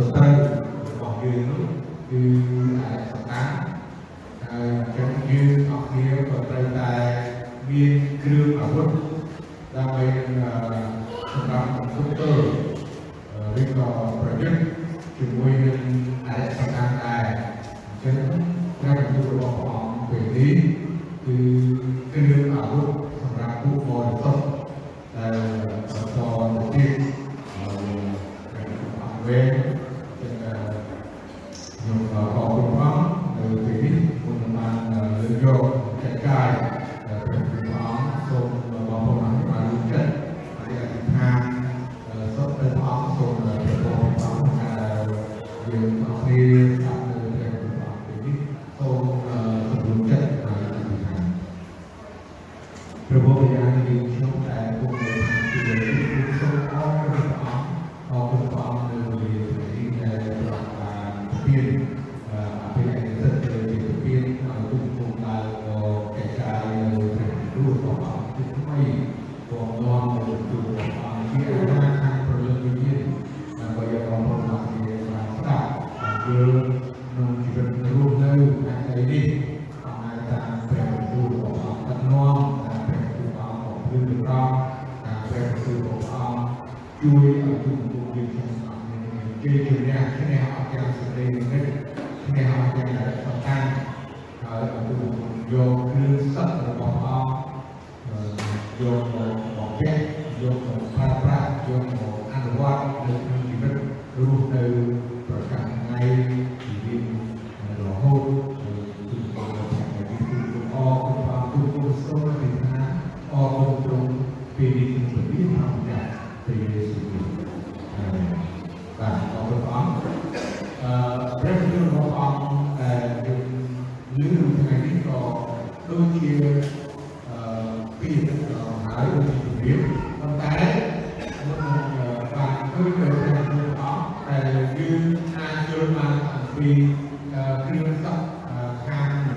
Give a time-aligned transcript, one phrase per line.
[0.00, 0.28] ស្ត្រី
[0.88, 1.62] របស់យើងនោះ
[2.10, 2.22] គឺ
[2.80, 3.58] អាចសកម្ម
[4.42, 6.92] ហើយអញ្ចឹងយើងអស់គ្នាក៏ត្រូវតែ
[7.70, 8.90] មានគ្រឿងអាវុធ
[9.76, 10.86] ដើម្បីនឹង
[11.32, 12.44] សម្រាប់គ្រប់គ្រង
[13.60, 13.88] ឬក៏
[14.20, 14.60] ប្រយុទ្ធ
[15.16, 15.80] ជាមួយនឹង
[16.26, 17.26] អរិយសកម្មដែរ
[17.86, 18.16] អញ្ចឹង
[18.82, 20.69] ការបន្ទូលរបស់ព្រះអង្គពេលនេះ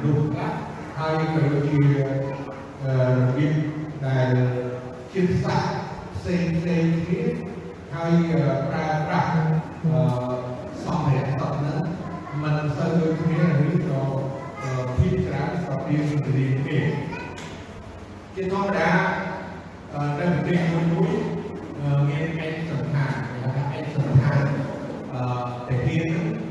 [0.03, 0.52] នុស្សខ្លះ
[0.97, 2.02] ហើយក៏ដូចជារ
[3.38, 3.53] បៀប
[4.06, 4.30] ដែល
[5.14, 5.74] ចិត្តសាស្ត្រ
[6.16, 7.22] ផ្សេងផ្សេងគ្នា
[7.94, 8.12] ហើយ
[8.69, 9.30] ប្រើប្រាស់
[10.84, 11.80] សម្ភារៈសក់ហ្នឹង
[12.42, 14.02] มันសូវដូចគ្នាឬក៏
[14.97, 16.80] ភាគច្រើនស្រដៀងគ្នាទេ
[18.36, 18.92] ជាធម្មតា
[20.19, 21.12] នៅប្រទេសមួយមួយ
[22.09, 24.46] មានឯកសណ្ឋានគេហៅថាឯកសណ្ឋាន
[25.13, 25.24] អឺ
[25.68, 26.43] តែទៀត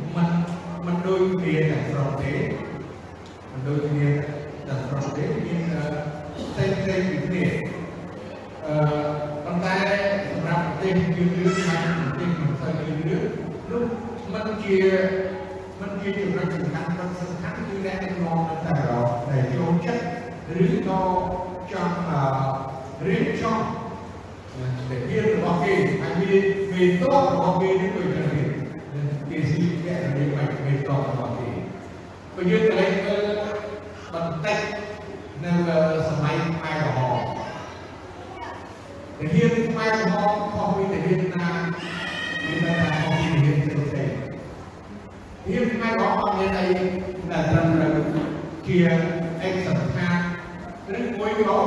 [3.66, 4.10] ដូចគ្នា
[4.68, 5.62] ទាំងស្រុងទេមាន
[6.50, 7.46] ផ្សេងផ្សេងពីគ្នា
[8.66, 8.76] អឺ
[9.46, 9.78] ប៉ុន្តែ
[10.30, 13.26] សម្រាប់ប្រទេសយើងយើងខាងប្រទេសមិនសូវយើងយើង
[13.72, 13.84] នោះ
[14.34, 14.78] มันជា
[15.80, 20.04] มันជាចំណុចសំខាន់មិនសំខាន់គឺអ្នកដឹកនាំនៅតែរកដែលចូលចិត្ត
[20.66, 21.02] ឬក៏
[21.72, 21.98] ចង់
[23.06, 23.60] រៀបចំ
[24.90, 28.24] តែវារបស់គេហើយមានមេតបរបស់គេនេះដូចគ្នា
[29.30, 31.50] គេស៊ីគេរៀបបាច់មេតបរបស់គេ
[32.36, 33.31] បើយើងកន្លែងមើល
[34.43, 34.63] បន្តិច
[35.45, 35.53] នៅ
[36.09, 37.21] សម័យខ្មែរក្រហម
[39.19, 41.51] ទាហានខ្មែរក្រហមខុសពីទាហានណា
[42.47, 44.11] មានតែខុសពីទាហានផ្សេងផ្សេង
[45.45, 46.69] ទាហានខ្មែរក្រហមមានអី
[47.31, 47.95] ដែលត្រឹមត្រូវ
[48.67, 48.77] ជា
[49.47, 50.19] ឯកសណ្ឋាន
[50.99, 51.61] ឬមួយក៏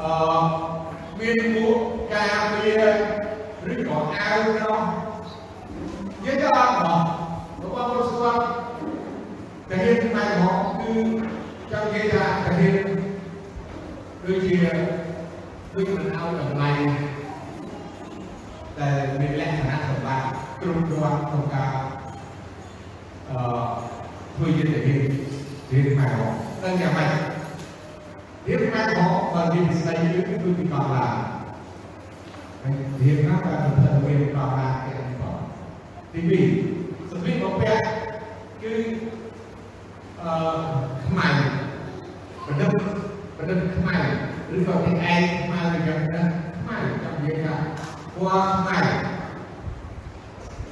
[0.00, 0.10] អឺ
[1.18, 1.78] មានពួក
[2.12, 2.82] ការពារ
[3.72, 4.80] ឬក៏អាវនោះ
[6.24, 10.92] យើងក៏អត់មករបស់ពលស្ទាហានខ្មែរក្រហមគឺ
[11.72, 12.86] ចង់និយាយថាទាហាន
[14.24, 14.56] ដូចជា
[15.74, 16.70] ដូចមិនឲ្យតម្លៃ
[18.78, 20.28] ដែលមានលក្ខណៈសម្បត្តិ
[20.60, 21.72] ទ្រង់ទ្រាំក្នុងការ
[23.30, 23.36] អឺ
[24.34, 25.00] ធ្វើយុទ្ធនាការ
[25.68, 27.08] ទាហានខ្មែរក្រហមនឹងយ៉ាងម៉េច
[28.44, 30.34] ទាហានខ្មែរក្រហមបើនិយាយស្ដីគឺគឺ
[30.72, 31.06] បង្លា
[32.62, 35.40] ហើយទាហានណាក៏ទៅធ្វើបង្លាគេអត់
[36.12, 36.20] ទី
[36.70, 37.84] 2សម្ភារបំពាក់
[38.62, 38.72] គឺ
[40.26, 40.36] អឺ
[41.06, 41.34] ខ្មែរ
[42.46, 42.72] បណ្ឌិត
[43.36, 44.04] បណ្ឌិតខ្មែរ
[44.54, 46.22] ឬក៏អ្នកឯងខ្មែរឬយ៉ាងណា
[46.58, 47.54] ខ្មែរចាំនិយាយថា
[48.14, 48.86] ពណ៌ខ្មែរ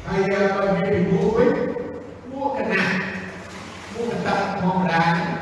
[0.06, 0.20] ហើយ
[0.56, 1.50] បើនិយាយពីមួកវិញ
[2.30, 2.82] មួកកណា
[3.94, 5.39] មួកកតាធម្មតា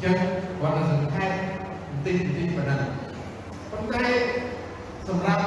[0.00, 0.18] អញ្ចឹង
[0.60, 1.32] គាត់នឹងសង្ខេប
[1.90, 2.82] បន្តិចបន្តិចប៉ុណ្ណឹង
[3.70, 4.06] ប៉ុន្តែ
[5.08, 5.44] សម្រាប់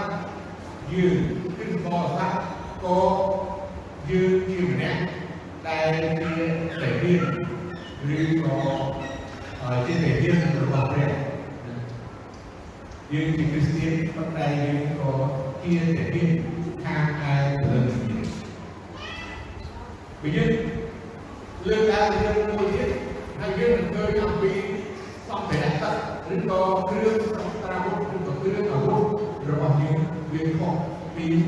[0.91, 1.17] យើង
[1.57, 2.33] គឺបរិស័ទ
[2.83, 2.97] ក៏
[4.09, 5.01] យើងជាម្នាក់
[5.67, 5.91] ដែល
[6.21, 6.33] ជា
[6.81, 7.23] តែរៀន
[8.15, 8.59] ឬក៏
[9.85, 11.11] ជាតែរៀនរបស់ព្រះ
[13.11, 15.13] យើងជាគ្រីស្ទានប៉ុន្តែយើងក៏
[15.63, 16.31] ជាតែរៀន
[16.83, 17.92] ខាងឯព្រឹង
[31.15, 31.42] be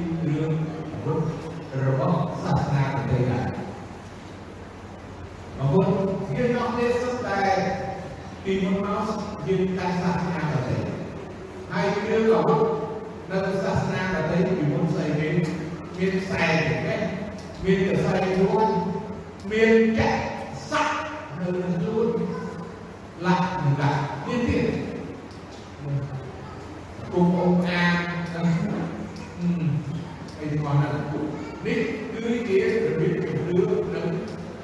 [31.65, 31.77] nên
[32.15, 34.09] cứ như thế là biết cái nước nấm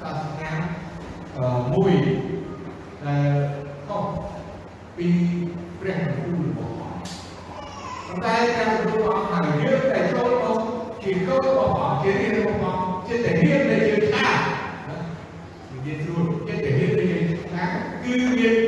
[0.02, 0.62] ta ngán.
[1.36, 1.92] Ờ, mùi
[3.04, 3.12] ờ,
[3.88, 4.16] không,
[4.96, 5.12] vì
[5.84, 6.62] rèn khu bỏ
[8.08, 12.44] hôm nay ta cũng có hàng nước tại chỗ không chỉ không bỏ chế hiền
[12.44, 12.62] không?
[12.62, 14.58] Bỏ chế thể hiền là chế khác.
[15.86, 15.92] Chế
[16.54, 17.80] hiền là chế khác.
[18.06, 18.61] Cứ biết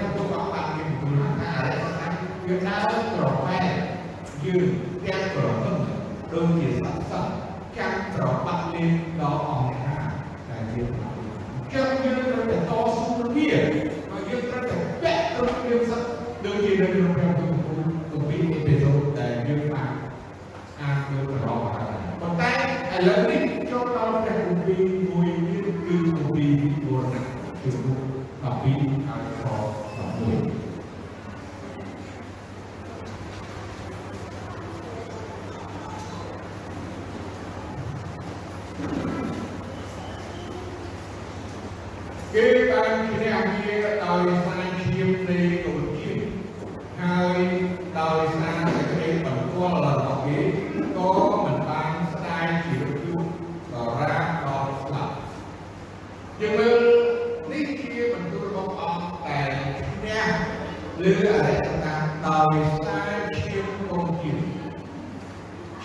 [0.00, 1.52] ទទួលបបាក់មានពលរដ្ឋថា
[2.46, 3.68] វាដើរក្រវែង
[4.44, 4.68] យើង
[5.04, 5.82] ទាំងប្រពន្ធ
[6.32, 6.97] ដូចជាសត្វ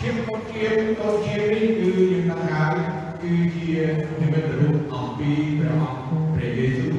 [0.05, 0.65] ឈាមកូនជា
[0.99, 2.75] កូនជានេះគឺយើងដឹងហើយ
[3.21, 3.81] គឺជា
[4.19, 6.95] និមិត្តរូបអំពីព្រះអង្គព្រះយេស៊ូវ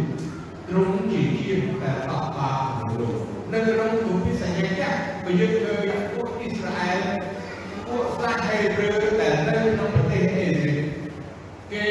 [0.69, 3.17] ទ្រង់ជាឈាមដែលតបបាបលោក
[3.53, 7.01] នៅក្នុងគម្ពីរសញ្ញាចាស់បើយើងឃើញពួកអ៊ីស្រាអែល
[7.87, 10.87] ពួកសាសហេប្រឺដែលនៅក្នុងប្រទេសអេស៊ីប
[11.73, 11.89] គេ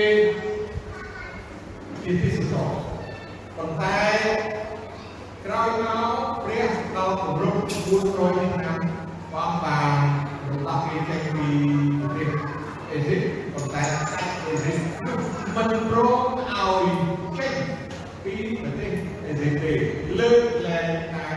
[2.04, 2.72] ជាទីសរ
[3.58, 4.02] ប៉ុន្តែ
[5.46, 7.60] ក្រោយមកព្រះដល់គម្រប់
[8.08, 8.80] 400ឆ្នាំ
[9.34, 9.93] បងបា
[10.74, 11.50] នរំដោះគេចេញពី
[12.00, 12.32] ប្រទេស
[12.92, 13.22] អេស៊ីប
[13.54, 14.78] ប៉ុន្តែស្ដេចអេស៊ីប
[15.56, 16.20] មិនព្រម
[16.52, 16.86] ឲ្យ
[17.38, 17.54] ចេញ
[18.24, 18.94] ពីប្រទេស
[19.28, 19.74] អេស៊ីបទេ
[20.20, 21.28] លើកលែងតែ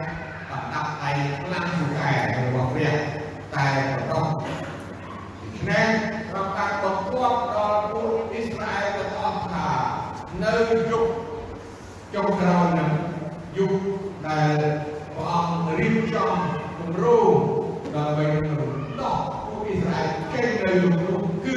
[0.51, 1.11] បណ្ដាប់ដៃ
[1.43, 2.95] ខ្លាំងពូកែរបស់ព្រះ
[3.55, 5.89] តែបន្តដូច្នេះ
[6.33, 9.69] ប្រកាសបង្គាប់ដល់ពួកអ៊ីស្រាអែលទាំងអស់ថា
[10.45, 10.55] នៅ
[10.91, 11.09] យុគ
[12.15, 12.93] ចុងក្រោយនឹង
[13.57, 13.73] យុគ
[14.27, 14.59] ដែល
[15.15, 16.37] ព្រះអង្គរៀបចំ
[16.79, 17.35] គម្រោង
[17.95, 21.57] ដើម្បីរំដោះពួកអ៊ីស្រាអែលចេញនៅយុគនោះគឺ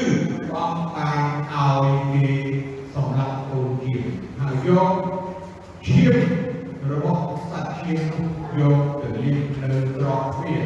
[0.50, 1.22] ព្រះអង្គបាន
[1.54, 2.28] ឲ្យគេ
[2.96, 3.96] សម្រាប់កូនជា
[4.40, 4.94] ហើយយក
[5.86, 6.16] ឈាម
[6.92, 7.24] របស់
[7.90, 8.24] សត្វឈាម
[8.58, 10.64] នោះយកទៅលាបនៅក្រោមទ្វារ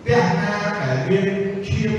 [0.00, 1.28] ផ្ទះណាដែលមាន
[1.68, 1.94] ឈាម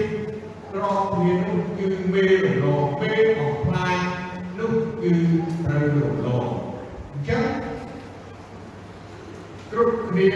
[0.73, 3.97] ក្រោមទ្វារនោះគឺមេរំលងមេបំផ្លាញ
[4.59, 5.11] នោះគឺ
[5.65, 6.47] ត្រូវរំលង
[7.11, 7.45] អញ្ចឹង
[9.71, 10.29] គ្រប់គ្នា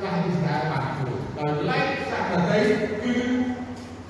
[0.00, 2.58] សាសអ៊ីស្រាអែលបានធ្វើដោយឡែកសាសដទៃ
[3.02, 3.14] គឺ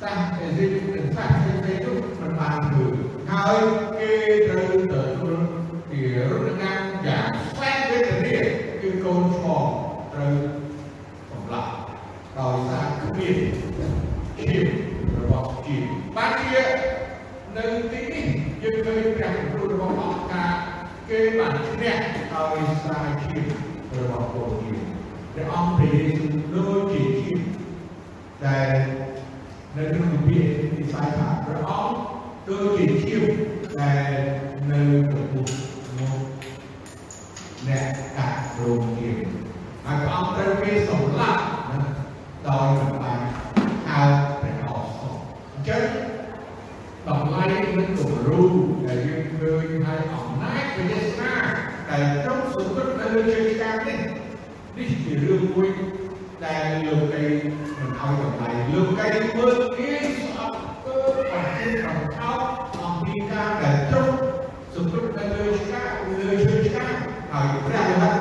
[0.01, 2.87] សាសអេស៊ីបនិងសាសផ្សេងៗនោះមិនបានធ្វើ
[3.31, 3.63] ហើយ
[3.99, 4.13] គេ
[4.49, 5.41] ត្រូវទទួល
[5.91, 6.73] ជារត់ណា
[7.07, 7.29] យ៉ាង
[7.59, 8.37] សែនវេទនា
[8.81, 9.67] គឺកូនឆ្លង
[10.13, 10.37] ត្រូវ
[11.31, 11.73] សម្លាប់
[12.39, 13.37] ដោយសារគ្មាន
[14.41, 14.69] ឈាម
[15.17, 15.85] របស់ជីវ
[16.17, 16.65] បានជា
[17.57, 18.27] នៅទីនេះ
[18.63, 20.53] យើងឃើញព្រះគម្រោងរបស់អង្គការ
[21.09, 21.97] គេបានឈ្នះ
[22.35, 23.45] ដោយសារឈាម
[23.97, 24.79] របស់កូនជីវ
[25.35, 27.41] ព្រះអង្គព្រះយេស៊ូវដូចជាឈាម
[28.45, 28.71] ដែល
[29.77, 30.45] នៅក្នុងគម្ពីរ
[30.77, 31.97] ទីសាយថាព្រះអង្គ
[32.49, 33.23] ដូចជាឈាម
[33.81, 34.11] ដែល
[34.71, 36.15] នៅក្នុងនោះ
[37.67, 37.87] អ្នក
[38.17, 39.11] កាត់រោងជា
[39.85, 41.43] ហើយព្រះអង្គត្រូវគេសម្លាប់
[42.47, 43.21] ដោយមិនបាន
[43.89, 44.03] ហៅ
[44.41, 45.85] ព្រះអស់អញ្ចឹង
[47.09, 47.45] តម្លៃ
[47.79, 48.43] នឹងគំរូ
[48.87, 51.33] ដែលយើងឃើញហើយអំណាចវិញ្ញាសា
[51.91, 60.97] ដែលចង់សុគតនៅលើជើងការនេះនេះជារឿងមួយដែលលោកីមិនឲ្យតម្លៃលោកីមើលគេស្អប់ទៅ
[61.31, 62.33] ប្រទេសប្រថោ
[62.83, 64.15] អំពីការដែលចង់
[64.75, 65.85] សុគតនៅលើឆ្កា
[66.19, 66.87] លើជើងឆ្កា
[67.33, 68.13] ហើយព្រះរហ័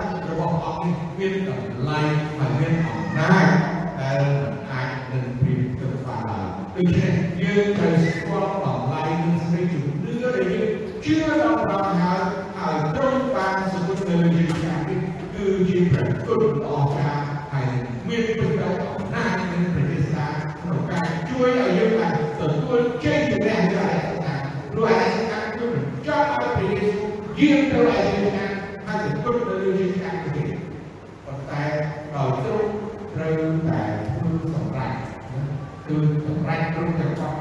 [36.76, 37.38] សម្រាប់ទ្រង់ទាំងអស់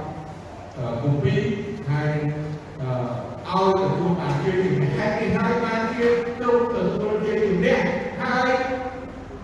[1.02, 1.40] គម្ពីរ
[1.90, 2.10] ហើយ
[3.48, 6.06] ឲ្យទទួលបានជ័យជំនះហេតុនេះហើយបានជា
[6.38, 7.78] ទ្រង់ទទួលជ័យជំនះ
[8.22, 8.50] ហើយ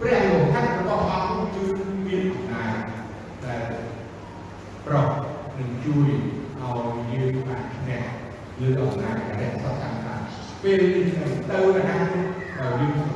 [0.01, 1.67] ព្រះលោហិតរបស់អង្គគឺ
[2.07, 2.77] មានអំណាច
[3.45, 3.63] ដែល
[4.87, 5.09] ប្រោះ
[5.59, 6.09] នឹងជួយ
[6.61, 8.03] ឲ្យយើងបានឈ្នះ
[8.61, 10.21] លើអំណាចដែលសត្វកម្មបាន
[10.63, 11.99] ពេលនេះទៅទៅណា
[12.57, 13.16] ហើយយើងសង្កត់នឹ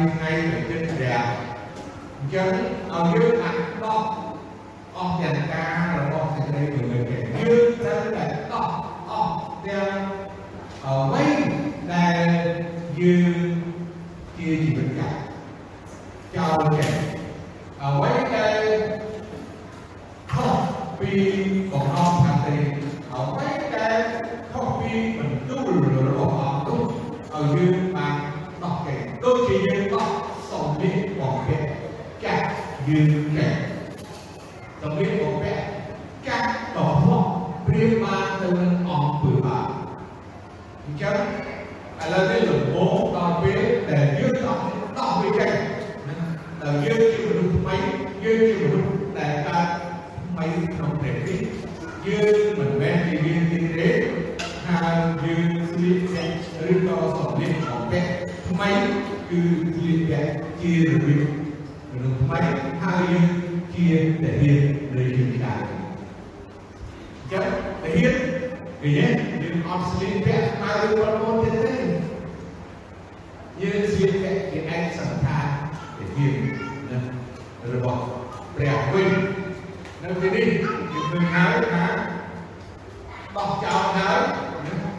[0.00, 1.20] ហើយថ្ងៃក៏ជិតរះ
[2.16, 5.39] អញ្ចឹ
[64.10, 64.62] ជាទាហាន
[64.96, 65.62] នៃយើងដែរ
[67.30, 67.46] ចឹង
[67.82, 68.14] ទាហាន
[68.84, 69.12] និយាយ
[69.42, 71.74] យើងអត់ស្លៀកពាក់ស្មើឬប៉ុណ្ណោះទៀតទេ
[73.60, 75.46] យើងស្លៀកពាក់ជាឯកសណ្ឋាន
[75.96, 76.34] ទាហាន
[76.90, 76.98] ណា
[77.72, 78.00] របស់
[78.56, 79.10] ព្រះវិញ
[80.02, 80.46] នៅទីនេះ
[80.92, 81.84] យើងឃើញហើយថា
[83.36, 84.20] ដោះចោលហើយ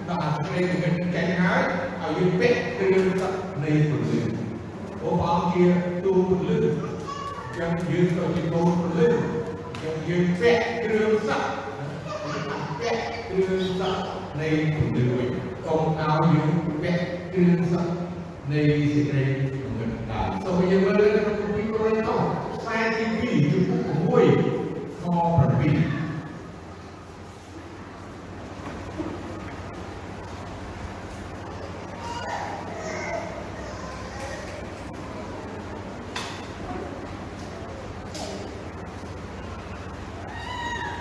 [0.07, 1.61] ដោះអាស្រ័យនឹងចេញហើយ
[2.01, 4.19] ឲ្យយើងពាក់គ្រឿងសក្តិនៃពលឺ
[5.01, 5.65] អូព្រះអង្គជា
[6.03, 6.90] ទូពលឺ
[7.58, 9.08] ចឹងយើងក៏ជាទូពលឺ
[9.81, 11.53] ចឹងយើងពាក់គ្រឿងសក្តិ
[12.79, 15.29] ពាក់គ្រឿងសក្តិនៃពលឺវិញ
[15.65, 17.03] កុំឲ្យយើងពាក់
[17.34, 17.96] គ្រឿងសក្តិ
[18.51, 18.62] នៃ
[18.93, 19.25] សេចក្តី
[19.77, 22.22] ងឹតដែរសូមយើងមើលក្នុងគម្ពីរកូរិនថូស
[22.55, 25.05] ខ្សែទី2ជំពូក6ខ
[25.98, 26.01] 7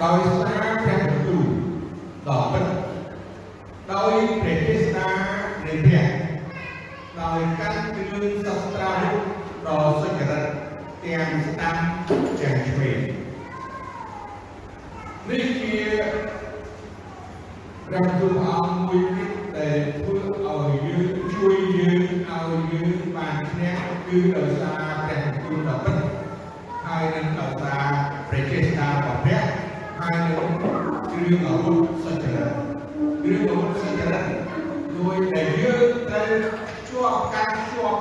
[0.03, 1.47] ដោយសារព្រះបន្ទូល
[2.27, 2.67] ដ៏ពិត
[3.91, 5.09] ដោយព្រះទេសនា
[5.65, 6.07] នៃព្រះ
[7.19, 9.25] ដោយកាន់គ្រឿងសស្ត្រាវុធ
[9.67, 10.47] ដ៏សុចរិត
[11.05, 11.77] ទាំងស្ដាំ
[12.09, 13.01] ទាំងឆ្វេង
[15.29, 15.75] នេះជា
[17.87, 25.99] ព្រះបន្ទូលអង្គមួយទៀតដែលធ្វើឲ្យយើងជួយយើងឲ្យយើងបានឈ្នះគឺដោយសារព្រះបន្ទូលដ៏ពិត
[26.85, 27.89] ហើយនឹងដោយសារ
[28.29, 29.43] ព្រះចេស្តារបស់ព្រះ
[30.01, 30.51] ហើយនឹង
[31.11, 32.53] គ្រឿងអាវុធសច្ចរិត
[33.23, 34.25] គ្រឿងអាវុធសច្ចរិត
[34.97, 35.90] ដោយដែលយើងត្រូវ
[36.91, 38.01] ជាប់កាន់ជាប់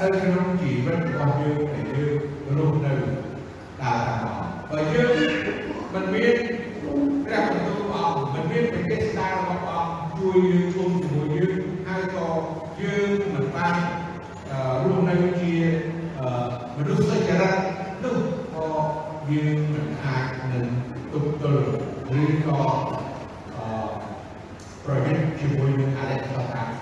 [0.00, 2.14] នៅក្នុងជីវិតរបស់យើងដែលយើង
[2.56, 2.92] រស់នៅ
[3.82, 4.24] ដើរតាម
[4.70, 5.10] បើយើង
[5.94, 6.36] មិនមាន
[7.24, 11.52] ព្រះបន្ទូលរបស់អង្គមិនមានប្រទេសតារបស់អង្គជួយយើងជុំជាមួយយើង
[11.86, 12.28] ហើយក៏
[12.80, 13.74] យើងមិនបាន
[14.84, 15.54] រស់នៅជា
[16.76, 17.56] មនុស្សសច្ចរិត
[18.04, 18.16] នោះ
[18.54, 18.68] ក៏
[19.30, 20.66] យើងមិនអាចនឹង
[21.12, 21.64] ទប់ទល់
[22.22, 22.62] ឬក៏
[24.84, 26.81] ប្រយុទ្ធជាមួយនឹងអរិយសត្វបានដ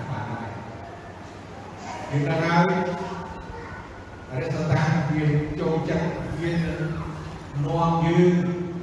[2.13, 2.65] យើងដឹងហើយ
[4.31, 5.25] អរិយសត្វវា
[5.59, 6.07] ចូលចិត្ត
[6.41, 8.33] វានាំយើង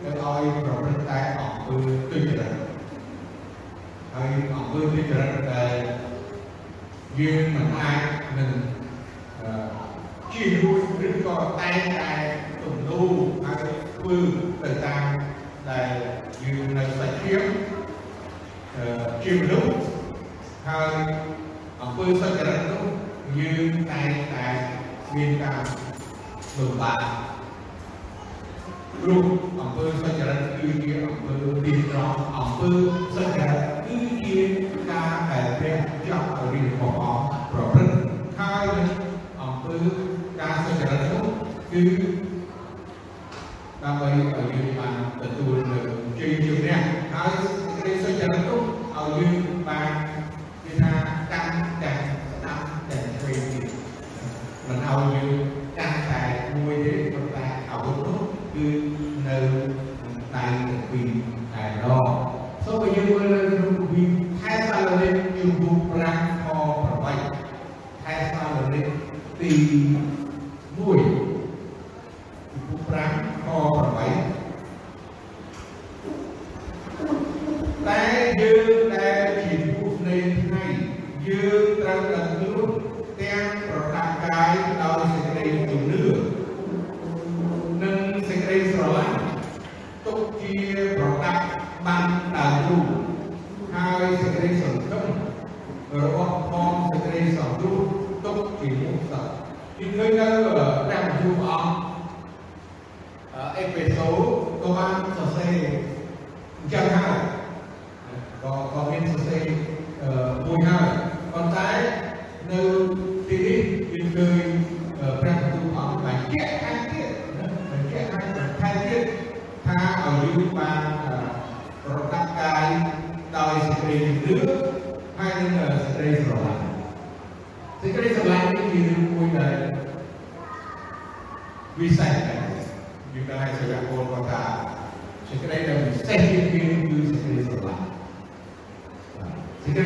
[0.03, 1.77] ទៅឲ្យប្រព្រឹត្តតែអង្គើ
[2.11, 2.53] ទុច្ចរិត
[4.15, 5.73] ហើយអង្គើទុច្ចរិតដែល
[7.21, 8.01] យើងមិនអាច
[8.39, 8.51] នឹង
[10.33, 12.13] ជៀសរួចឬក៏តែងតែ
[12.63, 13.11] ទំនោរ
[13.45, 13.65] ហើយ
[13.97, 14.17] ធ្វើ
[14.63, 15.05] ទៅតាម
[15.71, 15.91] ដែល
[16.43, 17.43] យើងនៅសាច់ភាព
[19.25, 19.73] ជាមនុស្ស
[20.69, 20.93] ហើយ
[21.83, 22.98] អង្គើសច្ចរិតនោះ
[23.37, 24.47] យើងតែងតែ
[25.15, 25.63] មានការ
[26.57, 27.03] លំបាក
[29.01, 29.25] ព្រោះ
[29.61, 32.71] អង្គើសច្ចរិតគឺជាអង្គើទីត្រង់អង្គើ
[33.17, 34.39] សច្ចរិតគឺជា
[34.91, 35.77] ការដែលព្រះ
[36.09, 37.97] ចង់ឲ្យរៀនរបស់អង្គប្រព្រឹត្ត
[38.39, 38.67] ហើយ
[39.41, 39.77] អង្គើ
[40.41, 41.25] ការសច្ចរិតនោះ
[41.73, 41.83] គឺ
[43.83, 45.79] ដើម្បីឲ្យយើងបានទទួលនៅ
[46.19, 46.81] ជ័យជំនះ
[47.15, 48.61] ហើយសេចក្តីសុចរិតនោះ
[48.97, 49.38] ឲ្យយើង
[70.79, 71.08] Fui.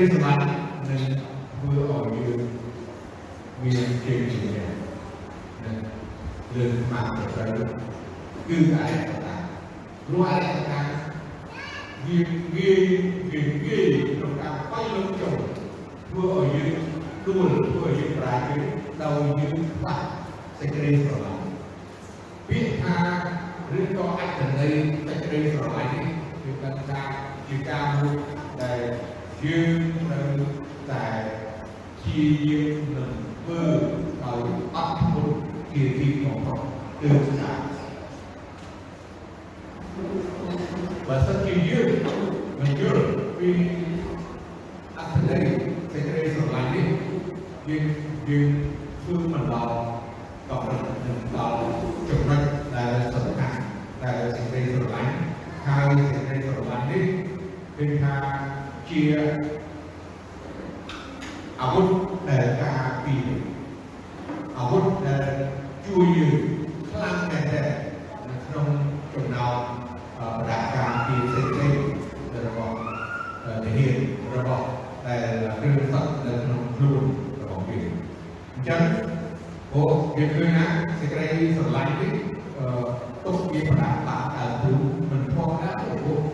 [0.02, 0.44] សេចក្តីស្រឡាញ់
[0.88, 1.02] នឹង
[1.52, 2.42] ធ្វើឲ្យយើង
[3.62, 4.68] មានជ័យជំនះ
[6.54, 7.68] លើមកទៅត្រូវ
[8.48, 9.34] គឺអរិយតា
[10.06, 10.80] ព្រោះអរិយតា
[12.04, 12.18] វា
[12.54, 12.70] វា
[13.30, 15.36] វាវាក្នុងការបាយលំចូល
[16.08, 16.74] ធ្វើឲ្យយើង
[17.26, 18.60] ដួលធ្វើឲ្យយើងប្រាជ្ញ
[19.02, 19.98] ដោយយើងខ្វះ
[20.58, 21.44] សេចក្តីស្រឡាញ់
[22.48, 22.98] ពាក្យថា
[23.78, 24.72] ឬក៏អត្ថន័យ
[25.06, 26.06] សេចក្តីស្រឡាញ់នេះ
[26.42, 27.02] គឺបានថា
[27.48, 28.16] ជាការមួយ
[28.62, 28.80] ដែល
[29.46, 30.32] យើងត្រូវ
[30.90, 31.06] តែ
[32.02, 33.62] ជាយើងនឹងធ្វើ
[34.22, 34.40] ដោយ
[34.74, 35.36] អត់ធ្មត់
[35.72, 36.60] ជាទីបំផុត
[37.00, 37.52] គឺថា
[41.06, 41.90] បើសិនជាយើង
[42.58, 43.04] មិនយល់
[43.38, 43.50] ពី
[44.96, 45.44] អត្ថន័យ
[45.92, 46.86] សេចក្តីស្រឡាញ់នេះ
[47.68, 47.84] យើង
[48.28, 48.50] យើង
[49.02, 49.74] ធ្វើមិនដល់
[50.48, 51.60] កម្រិតនឹងដល់
[52.08, 52.42] ចំណុច
[52.74, 53.58] ដែលសំខាន់
[54.02, 55.12] ដែលសេចក្តីស្រឡាញ់
[55.66, 57.04] ហើយសេចក្តីស្រឡាញ់នេះ
[57.76, 58.16] គឺថា
[58.92, 59.04] ជា
[61.60, 61.88] អាវុធ
[62.28, 63.16] ដែលការពី
[64.58, 65.26] អាវុធដែល
[65.86, 66.36] ជួយយើង
[66.90, 67.68] ខ្លាំងមែនទែន
[68.28, 68.66] នៅក្នុង
[69.14, 69.56] ចំណោម
[70.18, 71.68] បដកម្មពីសេចក្តី
[72.46, 72.74] របស់
[73.44, 73.96] ទាហាន
[74.34, 74.66] របស់
[75.06, 75.24] ដែល
[75.58, 77.02] គ្រឿងសត្វនៅក្នុងខ្លួន
[77.40, 77.80] របស់វា
[78.54, 78.82] អញ្ចឹង
[79.72, 79.82] អូ
[80.16, 80.66] វាឃើញណា
[81.00, 81.26] សេចក្តី
[81.56, 82.12] ស្រឡាញ់នេះ
[83.24, 84.72] ទុកវាប្រដាប់តាមដើមទូ
[85.10, 86.31] មិនធម្មតាអូក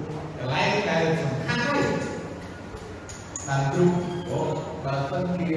[3.49, 3.85] ដើមទូ
[4.31, 4.41] អូ
[4.85, 5.51] បើសិនជា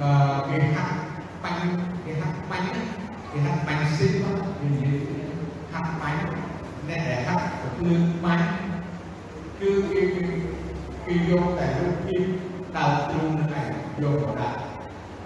[0.00, 0.10] អឺ
[0.48, 0.96] គេហាក់
[1.42, 1.72] បាញ់
[2.04, 2.68] គេហាក់បាញ់
[3.30, 4.96] គេហាក់បាញ់ស៊ីមកនិយាយ
[5.72, 6.20] ហាក់បាញ់
[6.88, 7.44] អ្នកដែលហាក់
[7.76, 8.46] ភ្លើងបាញ់
[9.60, 10.02] គឺគេ
[11.06, 12.22] គេយកតែរូបភាព
[12.76, 13.68] ដើមទ្រូងហ្នឹងឯង
[14.02, 14.56] យកមកដាក់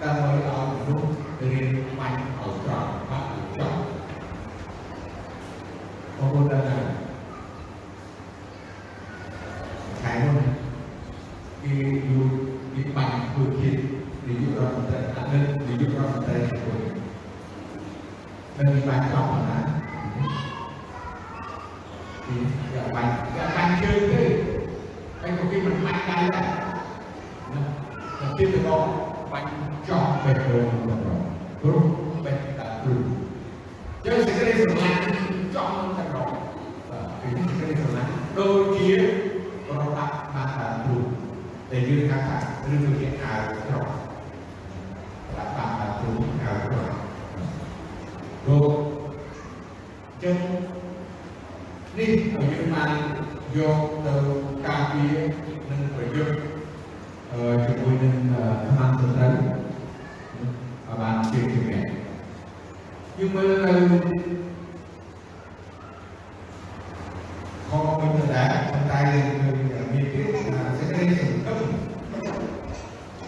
[0.01, 1.09] ដើម្បីឲ្យមនុស្ស
[1.51, 1.67] រៀន
[1.99, 3.79] បាញ់ឲ្យត្រង់បាក់ចប់
[6.17, 6.85] បងប្អូនដឹងហើយ
[10.01, 10.67] ខែនោះ
[11.63, 12.27] គេយូរ
[12.73, 13.81] គេបាញ់ធ្វើជាតិ
[14.27, 16.81] នាយករដ្ឋមន្ត្រីអនុនាយករដ្ឋមន្ត្រីខ្លួន
[18.57, 19.59] នឹងបាញ់ចប់ណា
[22.25, 22.35] ពី
[22.73, 24.23] យ៉ាបាញ់យ៉ាបាញ់ជើងទេ
[25.21, 26.47] ហើយក៏គេមិនបាញ់ដៃដែរ
[27.53, 27.61] ណា
[28.19, 28.59] តែទៀតទៅ
[29.47, 31.01] បាញ់ចប់បេះដូងរបស់
[31.61, 31.83] ព្រោះ
[32.25, 32.95] បេះតាគ្រូ
[34.05, 35.01] យើងសេចក្តីស្រឡាញ់
[35.55, 36.31] ចំតែរក
[36.89, 38.91] បាទគឺសេចក្តីស្រឡាញ់ដូចជា
[39.67, 40.97] ប្រដាក់បានតាគ្រូ
[41.71, 42.37] ដែលយើងហៅថា
[42.71, 43.87] ឬដូចជាអាវក្រោក
[45.37, 46.11] ដាក់តាមតាគ្រូ
[46.43, 46.89] អាវក្រោក
[48.43, 48.67] ព្រោះ
[50.23, 50.37] ចឹង
[51.97, 52.11] នេះ
[52.53, 52.91] យើងបាន
[53.57, 54.15] យកទៅ
[54.65, 55.17] ការពារ
[55.69, 56.37] និងប្រយុទ្ធ
[57.65, 58.15] ជាមួយនឹង
[58.65, 59.33] ថ្នាំសត្រូវ
[61.01, 61.85] បានជាជំនាញ
[63.17, 63.71] យើងមើលទៅ
[67.67, 69.25] ខកមិនដែរប៉ុន្តែយើង
[69.91, 70.27] មានទៀត
[70.77, 71.59] សេចក្តីសង្កឹម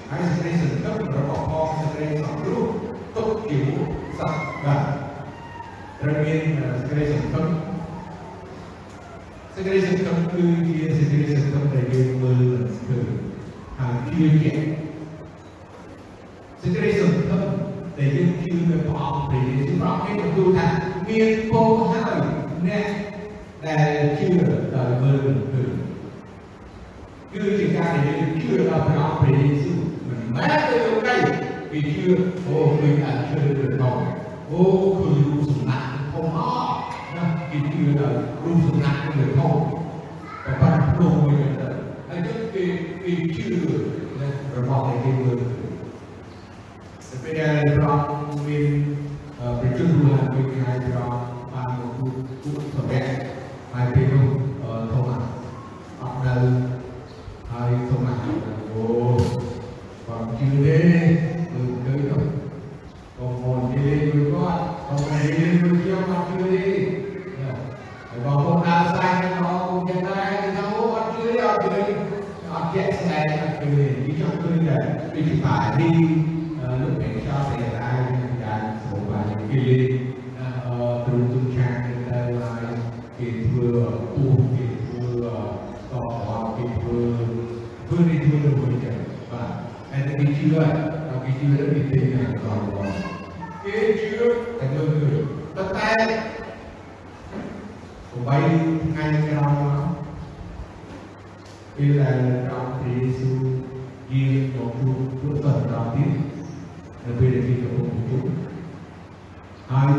[0.10, 2.66] ហើយសេចក្តីសង្កឹមរបស់ផងសេចក្តីសង្គ្រោះ
[3.16, 3.60] ទុកជា
[4.18, 4.84] សត្វបាទ
[6.00, 7.48] ត្រូវមានសេចក្តីសង្កឹម
[9.54, 13.08] សេចក្តីសង្កឹមគឺជាសេចក្តីសង្កឹមដែលយើងមើលឃើញ
[13.80, 14.62] ហើយជឿជាក់
[16.62, 17.44] សេចក្តីសង្ឃឹម
[17.98, 20.68] ដែលយើងជឿនៅព្រះអង្គព្រះយេស៊ូវព្រះអង្គបានទូលថា
[21.08, 22.22] មានពរហើយ
[22.68, 22.86] អ្នក
[23.66, 24.28] ដែលជឿ
[25.20, 25.72] ដោយមើលឃើញ
[27.32, 31.16] គឺជាការដែលយើងជឿដល់ព្រះអង្គព្រះយេស៊ូវមិនមែនទៅលោកី
[31.72, 32.06] គេជឿ
[32.46, 34.04] អូឃើញអាចជឿទៅដល់
[34.50, 34.62] អូ
[34.98, 36.72] ឃើញរូបសំណាក់ធំអស់
[37.16, 39.26] ណាគេជឿដល់រូបសំណាក់ទៅ
[94.20, 96.20] trước thành lương gửi tất tay
[98.12, 98.42] của bay
[98.96, 99.52] ngay cái đó.
[99.62, 99.88] Nó
[101.78, 103.36] khi là trong thì Giêsu
[104.10, 106.22] ghi một chút chút phần đầu tiên
[107.08, 108.30] là vì để đi cho cùng chúng
[109.68, 109.94] hai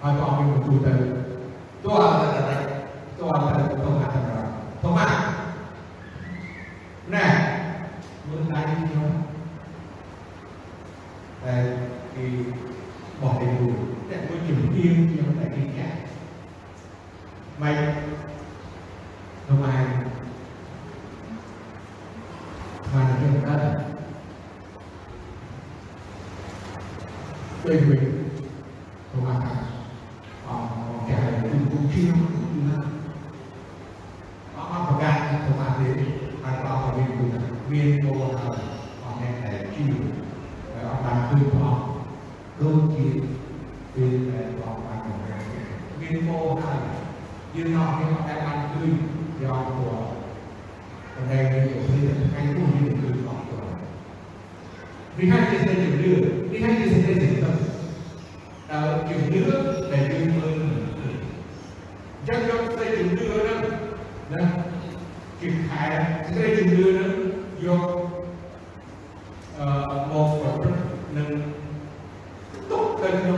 [0.00, 0.92] 还放了路灯，
[1.82, 2.20] 对吧？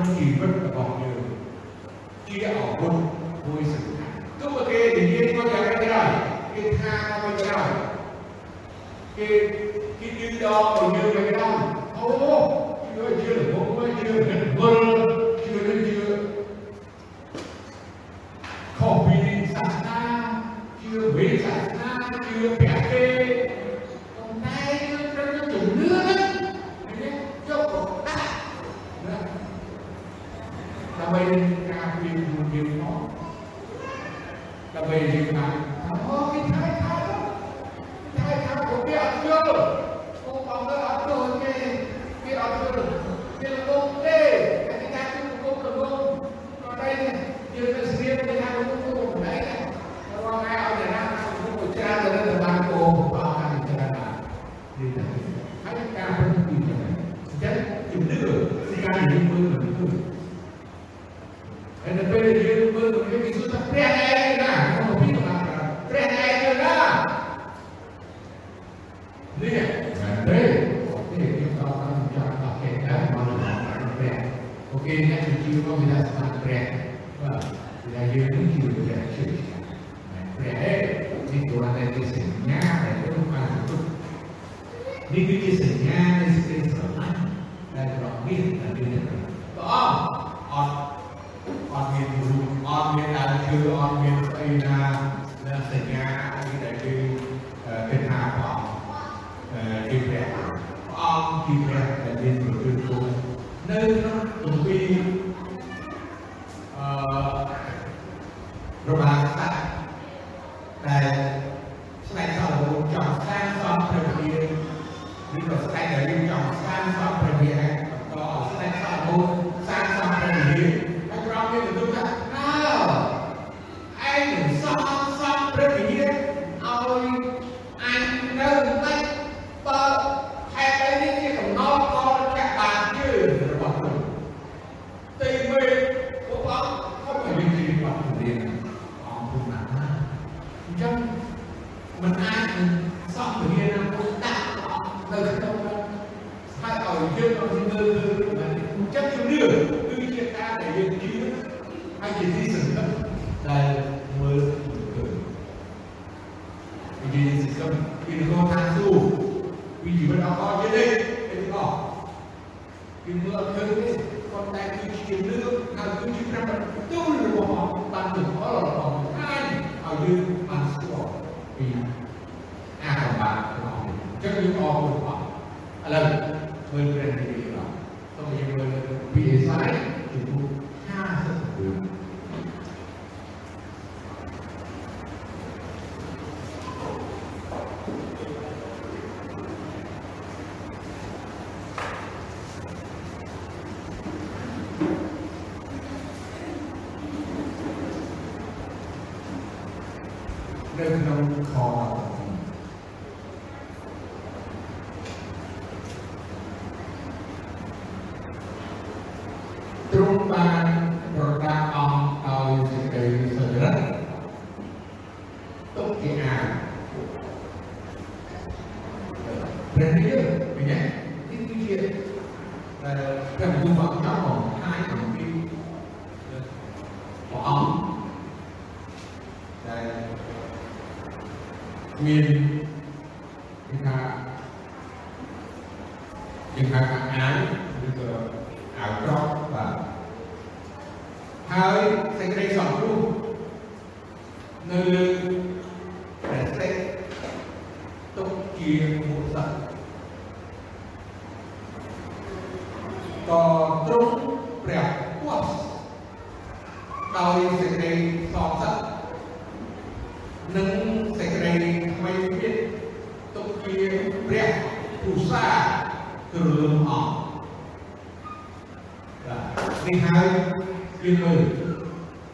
[0.09, 1.11] ജീവിതം പറഞ്ഞു
[2.27, 2.95] kia ở quân
[3.47, 3.81] vui sự
[4.41, 6.11] cứ mà kia thì kia có nhà cái này
[6.55, 7.71] kia tha có cái này.
[9.17, 9.49] Kia
[10.01, 11.49] kia như đó còn như cái đó
[12.03, 12.11] ô
[12.97, 14.25] chưa chưa được cũng chưa được.
[14.59, 14.80] Vâng.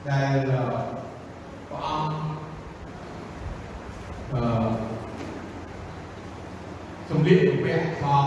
[0.08, 2.14] ដែលព្រះអង្គ
[4.32, 4.42] អឺ
[7.08, 8.26] សំលៀកបំពាក់ផង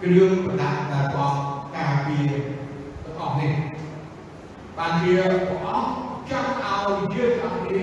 [0.00, 1.34] គ្រឿងប្រដាប់ដែលផង
[1.76, 2.32] ការពារ
[3.04, 3.54] ទាំងអស់នេះ
[4.76, 5.14] បានជា
[5.48, 7.82] ព្រះអង្គចង់ឲ្យយើងអស់គ្នា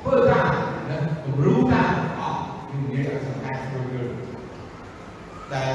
[0.00, 0.52] ធ្វើតាម
[0.90, 4.12] និងគំរូតាមព្រះអង្គជំនឿសំខាន់របស់យើង
[5.54, 5.72] ដែល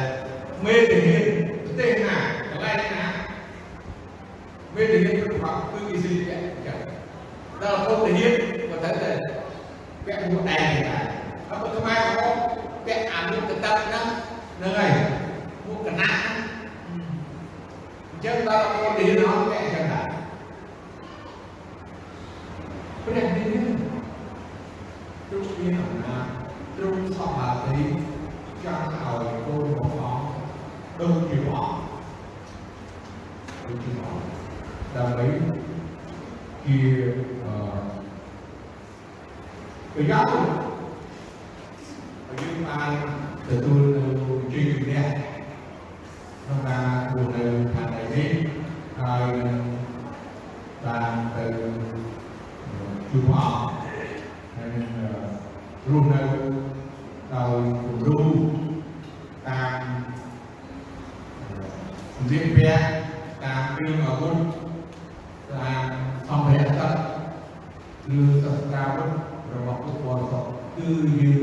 [0.66, 1.33] មេធាវី
[4.76, 6.26] bên thực hiện văn hóa cứ kỳ sinh
[7.62, 9.18] không thể hiến và thấy là
[10.06, 10.86] kẹt một đèn
[11.50, 14.06] nó có thứ hai không kẹt ảm những cái tâm đó.
[14.60, 14.92] Nơi
[15.68, 16.44] một cái nát.
[18.22, 20.14] Chứ ta là không thể nó kẹt chẳng hạn
[23.06, 23.76] cái này đi nữa
[25.32, 25.72] lúc kia
[26.08, 26.26] là
[26.78, 27.84] lúc sau là thì
[28.64, 30.22] trang hồi cô một họ
[31.00, 31.88] đông nhiều vọng,
[33.64, 34.12] đông nhiều họ
[34.96, 35.26] ដើម្បី
[36.66, 36.78] ជា
[39.94, 40.38] ប្រយោជន៍
[42.28, 42.92] ឲ្យយើងបាន
[43.48, 44.04] ទទួលនៅ
[44.52, 45.06] ជ័យជំនះ
[46.44, 48.32] ក្នុងការធ្វើនៅខាងនេះ
[49.00, 49.34] ហើយ
[50.84, 51.46] បានទៅ
[53.10, 53.62] ជួបអស់
[54.56, 54.70] ហើយ
[55.90, 56.43] រស់នៅ
[70.76, 71.43] do you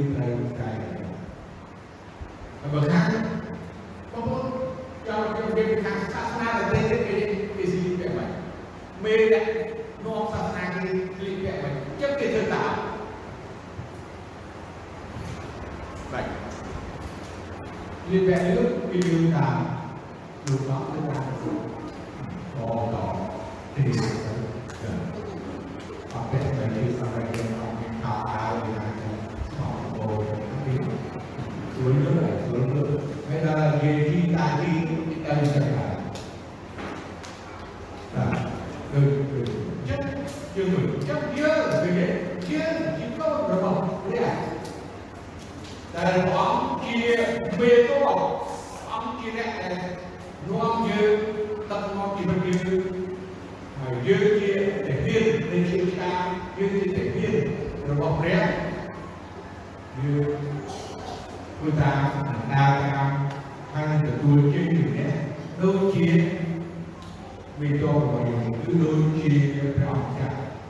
[41.11, 41.43] chắc kia
[41.83, 42.65] về kia
[42.97, 43.71] chỉ có rồi mà
[44.11, 44.37] đấy à
[45.93, 47.17] tại ông kia
[47.59, 48.41] về có
[48.91, 49.81] ông kia này.
[50.49, 51.07] Nó ông kia
[51.69, 52.81] tập ông kia bên kia
[53.85, 54.55] mà kia kia,
[54.87, 57.57] để viên, để kia ta kia kia để viên.
[57.89, 58.71] Rồi bọc rẽ.
[60.03, 60.25] Như
[61.63, 62.13] người ta
[62.51, 63.21] đa ta
[63.75, 65.11] hay là tôi kia như thế
[65.63, 66.25] đôi chia
[67.59, 69.39] vì tôi mà dùng cứ đôi chia
[69.79, 70.40] cho ông cha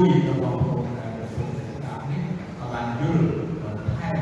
[0.00, 3.24] ជួយរបស់ប្រព័ន្ធការប្រព័ន្ធសេដ្ឋកិច្ចនេះឲ្យបានយល់
[3.62, 4.16] បន្ថែម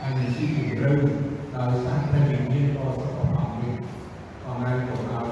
[0.00, 0.98] ហើយនឹងជួយជំរុញ
[1.54, 3.74] ដល់សាធារណជនរបស់សុខភាពនេះ
[4.42, 5.25] ផងហើយកុំឲ្យ